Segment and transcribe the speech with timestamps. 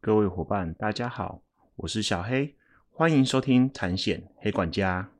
[0.00, 1.42] 各位伙伴，大家好，
[1.74, 2.54] 我是小黑，
[2.92, 5.10] 欢迎收听产险黑管家。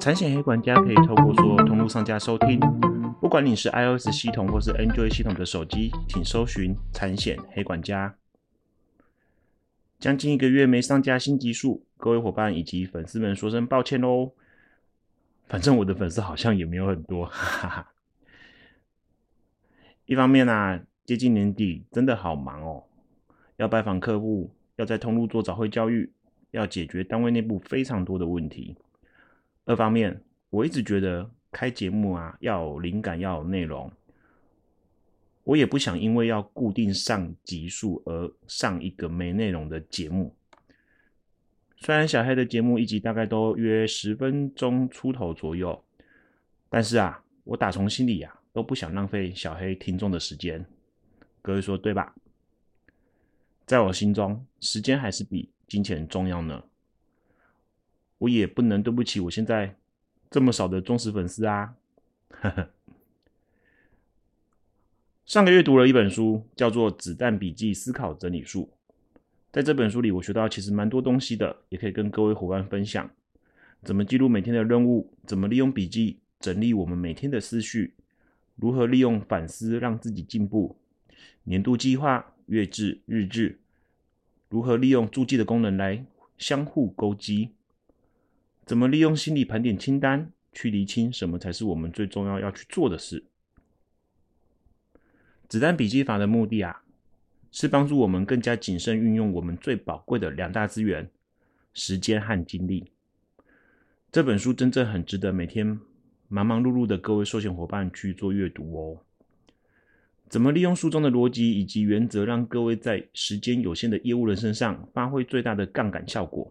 [0.00, 2.58] 产险黑管家可以透过所有通路上架收听，
[3.20, 8.16] 不管你是 iOS 系统或是 Android 系统的手机，请搜寻产险黑管家。
[10.00, 14.32] 将近一个月没上架新集数，各位伙伴以及粉丝们说声抱歉喽。
[15.52, 17.92] 反正我的粉丝好像也没有很多， 哈哈。
[20.06, 22.84] 一方面啊，接近年底，真的好忙哦，
[23.56, 26.10] 要拜访客户，要在通路做早会教育，
[26.52, 28.74] 要解决单位内部非常多的问题。
[29.66, 33.92] 二方面，我一直觉得开节目啊，要有灵感，要有内容。
[35.44, 40.34] 我也不想因为要固定上集数而上一个没内容的节目。
[41.84, 45.82] 虽然小黑的节目一集大概都约十分钟出头左右，
[46.68, 50.64] 但是啊，我打从心里啊都不想浪费小黑听众的时间。
[51.42, 52.14] 各位说对吧？
[53.66, 56.62] 在我心中，时间还是比金钱重要呢。
[58.18, 59.74] 我也不能对不起我现在
[60.30, 61.74] 这么少的忠实粉丝啊！
[65.26, 68.70] 上个月读了一本书，叫做《子弹笔记思考整理术》。
[69.52, 73.10] 在这本书里，我学到其实蛮多东西的，也可以跟各位伙伴分享。
[73.82, 75.12] 怎么记录每天的任务？
[75.26, 77.92] 怎么利用笔记整理我们每天的思绪？
[78.56, 80.78] 如何利用反思让自己进步？
[81.44, 83.58] 年度计划、月志、日志？
[84.48, 86.06] 如何利用注记的功能来
[86.38, 87.50] 相互勾稽？
[88.64, 93.24] 怎么利用心理盘点清单去厘清什么才是我们最重要要去做的事？
[95.46, 96.81] 子弹笔记法的目的啊，
[97.52, 101.08] 是帮助我们更加谨慎运用我们最宝贵的两大资源——
[101.74, 102.90] 时间和精力。
[104.10, 105.78] 这本书真正很值得每天
[106.28, 108.98] 忙忙碌碌的各位寿险伙伴去做阅读哦。
[110.28, 116.50] 怎么利用书中的逻辑以及原则，让各位在时间有限的业务人身上发挥最大的杠杆效果？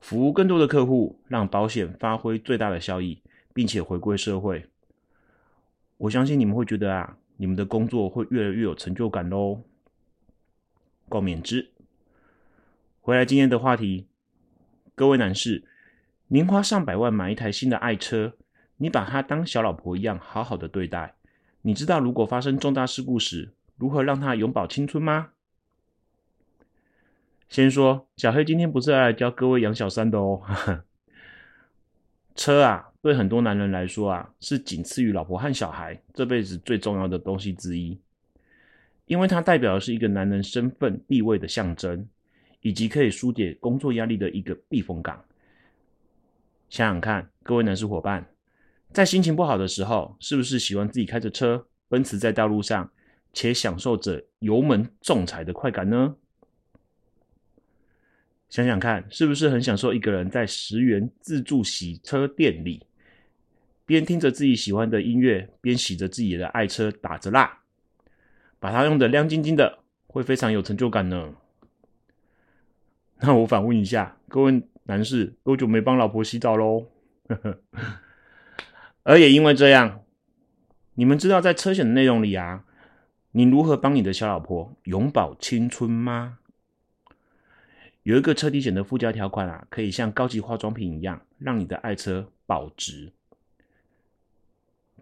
[0.00, 3.22] 服务更多的客户，让保险发挥最大的效益，
[3.52, 4.66] 并且回归社会。
[5.96, 9.62] 我相信你们会觉得啊，你们的工作会越来越有成就感喽。
[11.08, 11.70] 共勉之。
[13.00, 14.06] 回来今天的话题，
[14.94, 15.64] 各位男士，
[16.28, 18.34] 您花上百万买一台新的爱车，
[18.78, 21.14] 你把它当小老婆一样好好的对待，
[21.62, 25.30] 你知道如果发生重大事故时，如何让它永葆青春吗？
[27.48, 30.42] 先说，小黑今天不是来教各位养小三的哦。
[32.34, 38.00] 车啊，对很多男人来说啊，是仅次于老婆和小孩这辈子最重要的东西之一，
[39.06, 42.06] 因为它代表的是一个男人身份地位的象征，
[42.60, 45.22] 以及可以疏解工作压力的一个避风港。
[46.70, 48.26] 想想看，各位男士伙伴，
[48.92, 52.90] 在心情不好的时候，是不是喜欢自己开着车奔驰在道路上，
[53.32, 56.16] 且享受着油门重踩的快感呢？
[58.48, 62.86] 想想看，是不是很享受一个人在十元自助洗车店里，
[63.84, 67.63] 边听着自己喜欢的音乐，边洗着自己的爱车，打着蜡，
[68.64, 71.34] 把它用的亮晶晶的，会非常有成就感呢？
[73.20, 76.86] 那我反问一下，各位男士，多久没帮老婆洗澡喽？
[79.04, 80.02] 而也因为这样，
[80.94, 82.64] 你们知道在车险的内容里啊，
[83.32, 86.38] 你如何帮你的小老婆永葆青春吗？
[88.04, 93.12] 有一个车体险的附加条款啊，可以像高级化妆品一样，让你的爱车保值。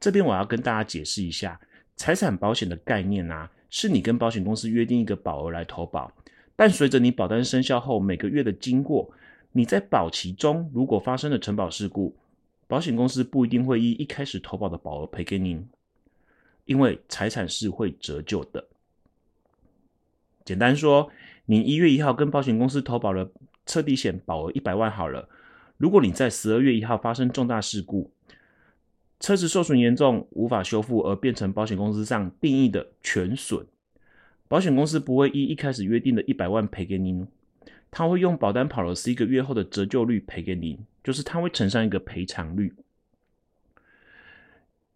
[0.00, 1.60] 这边我要跟大家解释一下，
[2.02, 6.10] 财产保险的概念啊，是你跟保险公司约定一个保额来投保，
[6.56, 9.08] 但随着你保单生效后每个月的经过，
[9.52, 12.12] 你在保期中如果发生了承保事故，
[12.66, 15.64] 保险公司不一定会依一开始投保的保额赔给您，
[16.64, 18.66] 因为财产是会折旧的。
[20.44, 21.08] 简单说。
[21.44, 23.28] 你一月一号跟保险公司投保了
[23.66, 25.28] 车底险，保额一百万好了。
[25.76, 28.12] 如果你在十二月一号发生重大事故，
[29.22, 33.64] 车子受损严重无法修复，而变成保险公司上定义的全损，
[34.48, 37.28] 保险公司不会依一开始约定的一百万赔给您，
[37.88, 42.74] 他会用保单跑了十一个月后的折旧率赔给您，就是他会乘上一个赔偿率。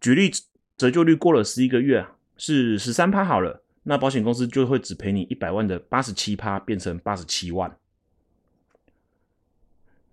[0.01, 0.29] 举例，
[0.77, 3.63] 折旧率过了十一个月是十三趴好了。
[3.83, 7.77] 那保险公司就会只赔你一百万的八十七趴，变成八十七万。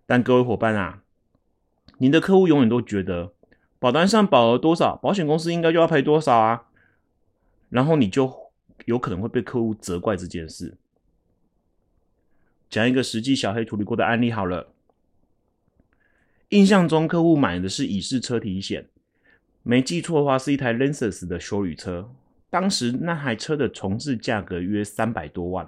[0.07, 1.03] 但各位伙伴啊，
[1.99, 3.33] 您的客户永远都觉得
[3.85, 6.69] 保单上保额多少，保险公司应该就要赔多少啊，
[7.69, 8.51] 然后你就
[8.87, 10.79] 有可能会被客户责怪这件事。
[12.71, 14.69] 讲一个实际小黑处理过的案例好了，
[16.49, 18.89] 印象中客户买的是乙式车体险，
[19.63, 22.11] 没记错的话是一台 Lexus 的修旅车，
[22.49, 25.67] 当时那台车的重置价格约三百多万。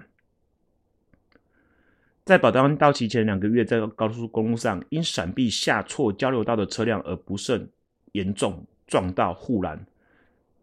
[2.25, 7.69] 在保单到期前两个月，在高速公路上因闪避下错交流道的车辆而不慎
[8.17, 9.87] 严重撞到护栏，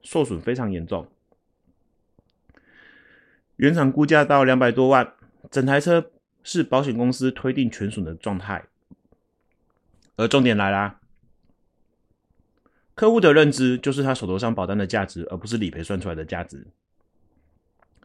[0.01, 1.07] 受损非常严重。
[3.57, 5.13] 原厂估价到两百多万，
[5.51, 6.11] 整台车
[6.41, 8.65] 是保险公司推定全损的状态。
[10.15, 10.99] 而重点来啦，
[12.95, 16.65] 客户的认知就是他手头上保单的价值，而不是理赔算出来的价值。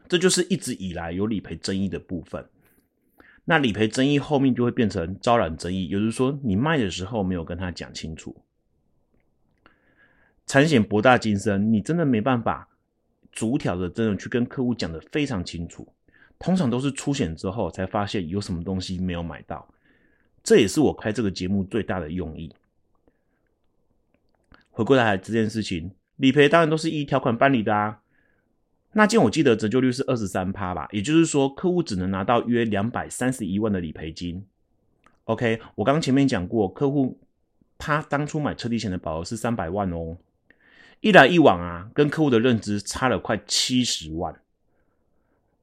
[0.07, 2.47] 这就是一直以来有理赔争议的部分。
[3.45, 8.35] 那理赔争议后面就会变成招揽争议，也就是说，你卖的时候没有跟他讲清楚。
[10.49, 12.67] 产险博大精深，你真的没办法
[13.31, 15.87] 逐条的真的去跟客户讲的非常清楚。
[16.39, 19.67] 通常都是出险之后才发现有什么东西没有买到，
[20.43, 22.51] 这也是我开这个节目最大的用意。
[24.71, 28.01] 回过来这件事情，理赔当然都是依条款办理的啊。
[28.93, 34.43] 那件我记得折旧率是二十三趴吧，也就是说客户只能拿到约两百三十一万的理赔金。
[35.25, 37.19] OK，我刚前面讲过，客户
[37.77, 40.17] 他当初买车体险的保额是三百万哦，
[41.01, 44.41] 一来一往啊，跟客户的认知差了快七十万，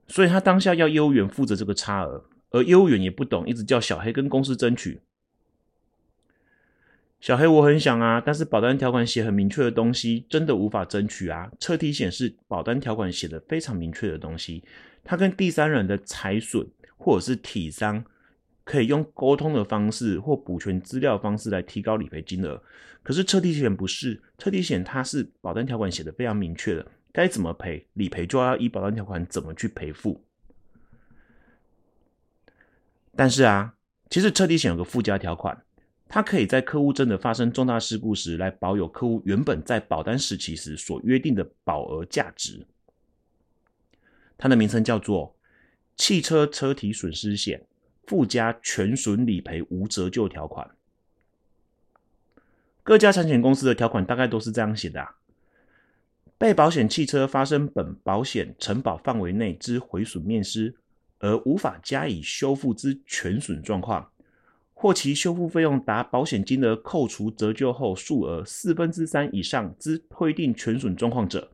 [0.09, 5.01] 所以他当下要业务员负责这个差额，而业务员也不懂，一直叫小黑跟公司争取。
[7.21, 11.51] 小黑，我很想啊，但是保单条款写很明确的东西，真的无法争取啊。
[11.59, 14.63] 车体显示保单条款写的非常明确的东西，
[15.03, 16.67] 它跟第三人的财损
[16.97, 18.05] 或者是体伤，
[18.67, 22.61] 可以用沟通的方式或补全资料方式来提高理赔金额。
[23.05, 30.21] 可是车体险不是，车体险它是保单条款写的非常明确的，该怎么赔，理赔就要依保单条款怎么去赔付。
[33.15, 33.75] 但是啊，
[34.11, 35.63] 其实车体险有个附加条款。
[36.09, 42.67] 它可以在客户真的发生重大事故时，来保有客户原本在保单时期时所约定的保额价值。
[44.37, 45.37] 它的名称叫做
[45.97, 47.65] 汽车车体损失险
[48.07, 50.71] 附加全损理赔无折旧条款。
[52.83, 55.09] 各家产险公司的条款大概都是这样写的：
[56.39, 60.77] 被保险汽车发生本保险承保范围内之毁损面失，
[61.19, 64.11] 而无法加以修复之全损状况。
[64.79, 71.51] 或其修复费用达保险金额扣除折旧后数额四分之三以上之推定全损状况者，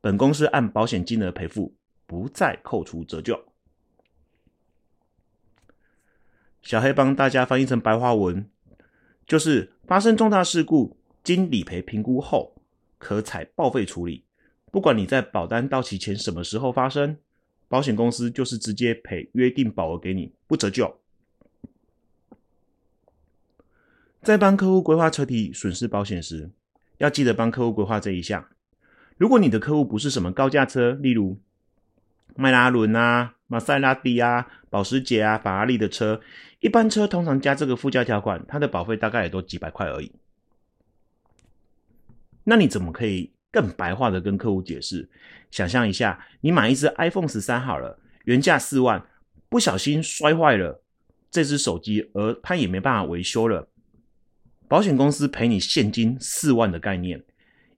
[0.00, 1.74] 本公司按保险金额赔付，
[2.06, 3.38] 不再扣除折旧。
[6.62, 8.48] 小黑帮大家翻译成白话文，
[9.26, 12.54] 就是发生重大事故，经理赔评估后，
[12.98, 14.24] 可采报废处理。
[14.70, 17.16] 不管你在保单到期前什么时候发生，
[17.66, 20.96] 保险公司就是直接赔约定保额给你，不折旧。
[24.22, 26.50] 在帮客户规划车体损失保险时，
[26.98, 28.46] 要记得帮客户规划这一项。
[29.16, 31.38] 如果你的客户不是什么高价车，例如
[32.36, 36.20] 迈拉伦啊、玛莎拉蒂啊、保时捷啊、法拉利的车，
[36.60, 40.12] 一般车通常加这个附加条款，它的保费大概也都几百块而已。
[42.44, 45.10] 那你怎么可以更白话的跟客户解释？
[45.50, 49.04] 想象一下，你买一只 iPhone 十三好了，原价四万，
[49.48, 50.80] 不小心摔坏了
[51.28, 53.68] 这只手机，而它也没办法维修了。
[54.68, 57.20] 保险公司赔你现金四万的概念，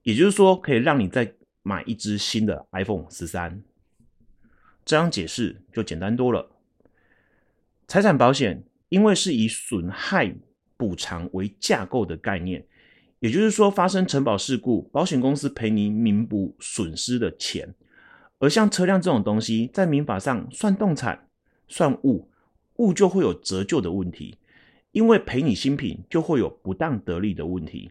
[0.02, 3.62] 也就是说可以让你再买一只新的 iPhone 十三。
[4.84, 6.50] 这样解释就简单多了。
[7.86, 10.34] 财产保险因为是以损害
[10.76, 12.64] 补偿为架构的概念，
[13.20, 17.74] 也就是说发生承保事故，保险公司赔你弥补损失的钱。
[18.38, 21.28] 而像车辆这种东西，在民法上算动产、
[21.68, 22.28] 算物，
[22.76, 24.36] 物就会有折旧的问题。
[24.90, 27.90] 因为赔你新品就会有不当得利的问题，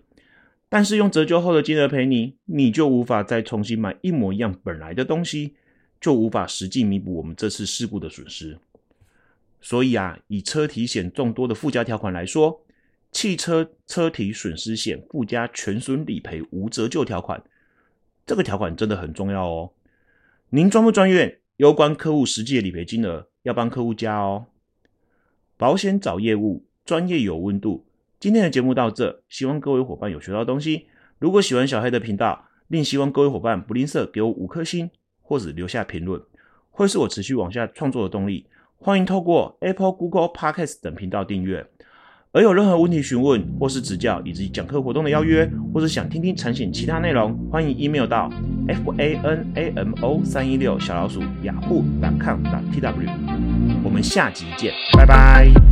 [0.69, 5.55] 但是用折旧后的金额赔你，你就无法再重新买一模一样本来的东西，
[6.01, 8.57] 就无法实际弥补我们这次事故的损失。
[9.61, 12.61] 所以啊，以车体险众多的附加条款来说，
[13.11, 17.41] 汽车车体损失险附加全损理赔无折旧条款，
[18.25, 19.71] 这个条款真的很重要哦。
[20.49, 21.39] 您专不专业？
[21.55, 24.47] 有关客户实际的理赔金额，要帮客户加哦。
[25.55, 26.65] 保险找业务。
[26.83, 27.85] 专业有温度。
[28.19, 30.87] 今天的节目到这，希望各位伙伴有学到东西。
[31.19, 34.89] 如果喜欢小黑的频道，另希望各位伙伴不吝啬给我五颗星，
[35.31, 36.21] 或者留下评论，
[36.71, 38.45] 会是我持续往下创作的动力。
[38.77, 41.65] 欢迎透过 Apple、Google Podcast 等频道订阅。
[42.33, 48.29] 而有任何问题询问或是指教，以及讲课活动的邀约，或是想听听产险其他内容，欢迎 email 到
[48.67, 51.81] f a n a m o 三一六小老鼠雅虎
[52.19, 53.09] .com .tw。
[53.85, 55.70] 我们下集见，拜拜。